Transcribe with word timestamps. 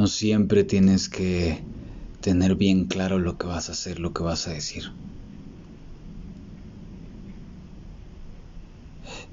No 0.00 0.06
siempre 0.06 0.64
tienes 0.64 1.10
que 1.10 1.62
tener 2.22 2.54
bien 2.54 2.86
claro 2.86 3.18
lo 3.18 3.36
que 3.36 3.46
vas 3.46 3.68
a 3.68 3.72
hacer, 3.72 4.00
lo 4.00 4.14
que 4.14 4.22
vas 4.22 4.48
a 4.48 4.52
decir. 4.52 4.84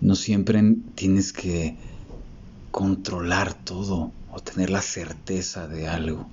No 0.01 0.13
siempre 0.15 0.61
tienes 0.93 1.31
que 1.31 1.77
controlar 2.71 3.53
todo 3.63 4.11
o 4.29 4.41
tener 4.41 4.69
la 4.69 4.81
certeza 4.81 5.69
de 5.69 5.87
algo. 5.87 6.27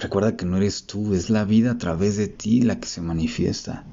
Recuerda 0.00 0.34
que 0.34 0.46
no 0.46 0.56
eres 0.56 0.86
tú, 0.86 1.12
es 1.12 1.28
la 1.28 1.44
vida 1.44 1.72
a 1.72 1.78
través 1.78 2.16
de 2.16 2.28
ti 2.28 2.62
la 2.62 2.80
que 2.80 2.88
se 2.88 3.02
manifiesta. 3.02 3.84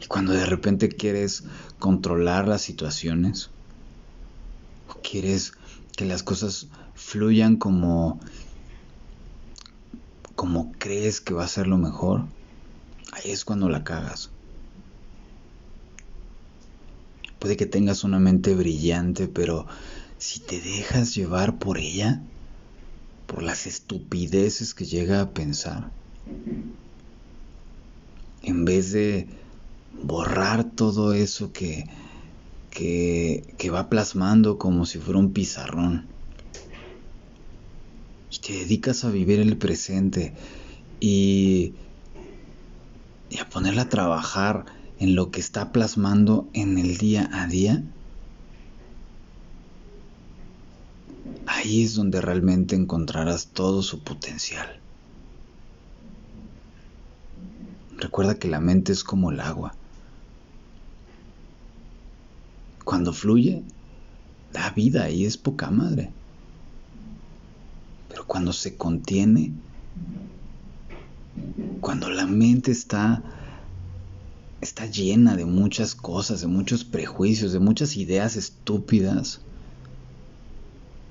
Y 0.00 0.06
cuando 0.06 0.32
de 0.32 0.46
repente 0.46 0.88
quieres 0.88 1.44
controlar 1.78 2.48
las 2.48 2.62
situaciones, 2.62 3.50
quieres 5.08 5.52
que 5.96 6.04
las 6.04 6.22
cosas 6.22 6.68
fluyan 6.94 7.56
como 7.56 8.20
como 10.34 10.72
crees 10.78 11.20
que 11.20 11.32
va 11.32 11.44
a 11.44 11.48
ser 11.48 11.66
lo 11.66 11.78
mejor, 11.78 12.26
ahí 13.12 13.30
es 13.30 13.44
cuando 13.44 13.70
la 13.70 13.84
cagas. 13.84 14.30
Puede 17.38 17.56
que 17.56 17.66
tengas 17.66 18.04
una 18.04 18.18
mente 18.18 18.54
brillante, 18.54 19.28
pero 19.28 19.66
si 20.18 20.40
te 20.40 20.60
dejas 20.60 21.14
llevar 21.14 21.58
por 21.58 21.78
ella, 21.78 22.22
por 23.26 23.42
las 23.42 23.66
estupideces 23.66 24.74
que 24.74 24.84
llega 24.84 25.22
a 25.22 25.30
pensar, 25.30 25.90
en 28.42 28.64
vez 28.64 28.92
de 28.92 29.28
borrar 30.02 30.64
todo 30.64 31.14
eso 31.14 31.52
que, 31.52 31.86
que, 32.76 33.70
va 33.72 33.88
plasmando 33.88 34.58
como 34.58 34.84
si 34.84 34.98
fuera 34.98 35.18
un 35.18 35.32
pizarrón, 35.32 36.06
y 38.30 38.38
te 38.38 38.52
dedicas 38.52 39.04
a 39.04 39.10
vivir 39.10 39.40
el 39.40 39.56
presente 39.56 40.34
y, 41.00 41.72
y 43.30 43.38
a 43.38 43.48
ponerla 43.48 43.82
a 43.82 43.88
trabajar 43.88 44.66
en 44.98 45.14
lo 45.14 45.30
que 45.30 45.40
está 45.40 45.72
plasmando 45.72 46.48
en 46.52 46.76
el 46.76 46.98
día 46.98 47.30
a 47.32 47.46
día, 47.46 47.82
ahí 51.46 51.82
es 51.82 51.94
donde 51.94 52.20
realmente 52.20 52.76
encontrarás 52.76 53.48
todo 53.48 53.82
su 53.82 54.00
potencial. 54.00 54.80
Recuerda 57.96 58.38
que 58.38 58.48
la 58.48 58.60
mente 58.60 58.92
es 58.92 59.02
como 59.02 59.30
el 59.30 59.40
agua. 59.40 59.74
Cuando 62.86 63.12
fluye, 63.12 63.64
da 64.52 64.70
vida 64.70 65.10
y 65.10 65.24
es 65.24 65.36
poca 65.36 65.72
madre. 65.72 66.12
Pero 68.08 68.24
cuando 68.28 68.52
se 68.52 68.76
contiene, 68.76 69.52
cuando 71.80 72.08
la 72.08 72.26
mente 72.26 72.70
está 72.70 73.24
está 74.60 74.86
llena 74.86 75.34
de 75.34 75.46
muchas 75.46 75.96
cosas, 75.96 76.42
de 76.42 76.46
muchos 76.46 76.84
prejuicios, 76.84 77.50
de 77.50 77.58
muchas 77.58 77.96
ideas 77.96 78.36
estúpidas, 78.36 79.40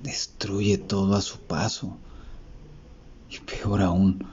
destruye 0.02 0.78
todo 0.78 1.14
a 1.14 1.20
su 1.20 1.38
paso. 1.40 1.98
Y 3.30 3.38
peor 3.40 3.82
aún, 3.82 4.24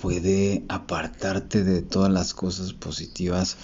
puede 0.00 0.64
apartarte 0.70 1.62
de 1.62 1.82
todas 1.82 2.10
las 2.10 2.32
cosas 2.32 2.72
positivas 2.72 3.58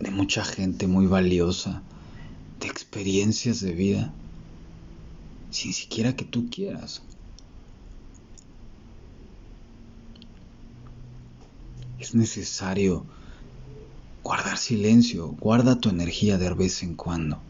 de 0.00 0.10
mucha 0.10 0.44
gente 0.44 0.86
muy 0.86 1.06
valiosa, 1.06 1.82
de 2.60 2.66
experiencias 2.68 3.60
de 3.60 3.72
vida, 3.72 4.12
sin 5.50 5.72
siquiera 5.72 6.16
que 6.16 6.24
tú 6.24 6.48
quieras. 6.50 7.02
Es 11.98 12.14
necesario 12.14 13.04
guardar 14.22 14.58
silencio, 14.58 15.28
guarda 15.40 15.80
tu 15.80 15.88
energía 15.88 16.38
de 16.38 16.52
vez 16.54 16.82
en 16.82 16.94
cuando 16.94 17.40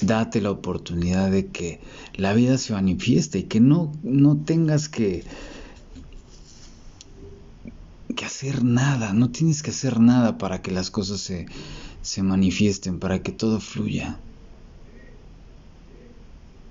date 0.00 0.40
la 0.40 0.50
oportunidad 0.50 1.30
de 1.30 1.48
que 1.48 1.80
la 2.14 2.32
vida 2.32 2.58
se 2.58 2.72
manifieste 2.72 3.40
y 3.40 3.42
que 3.44 3.60
no, 3.60 3.92
no 4.02 4.36
tengas 4.36 4.88
que, 4.88 5.24
que 8.14 8.24
hacer 8.24 8.64
nada, 8.64 9.12
no 9.12 9.30
tienes 9.30 9.62
que 9.62 9.70
hacer 9.70 10.00
nada 10.00 10.38
para 10.38 10.62
que 10.62 10.70
las 10.70 10.90
cosas 10.90 11.20
se, 11.20 11.46
se 12.02 12.22
manifiesten, 12.22 12.98
para 12.98 13.22
que 13.22 13.32
todo 13.32 13.60
fluya. 13.60 14.18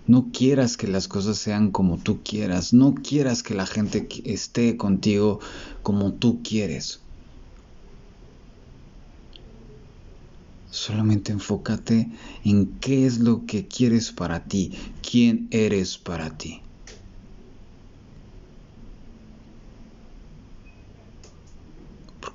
No 0.08 0.30
quieras 0.32 0.78
que 0.78 0.88
las 0.88 1.08
cosas 1.08 1.38
sean 1.38 1.72
como 1.72 1.98
tú 1.98 2.22
quieras, 2.24 2.74
no 2.74 2.96
quieras 2.96 3.44
que 3.44 3.54
la 3.54 3.66
gente 3.66 4.08
esté 4.24 4.78
contigo 4.78 5.40
como 5.84 6.14
tú 6.14 6.42
quieres. 6.44 7.02
Solamente 10.72 11.34
enfócate 11.34 12.10
en 12.46 12.80
qué 12.80 13.06
es 13.06 13.20
lo 13.20 13.46
que 13.46 13.68
quieres 13.68 14.12
para 14.12 14.46
ti, 14.46 14.72
quién 15.02 15.48
eres 15.52 15.98
para 15.98 16.38
ti. 16.38 16.62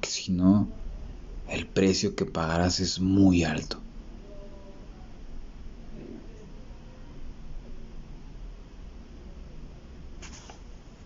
Porque 0.03 0.11
si 0.11 0.33
no, 0.33 0.75
el 1.47 1.71
precio 1.73 2.17
que 2.17 2.27
pagarás 2.27 2.81
es 2.81 3.01
muy 3.01 3.45
alto. 3.45 3.87